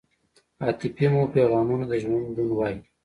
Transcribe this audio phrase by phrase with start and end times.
[0.61, 2.75] عاطفې مو پیغامونه د ژوندون وای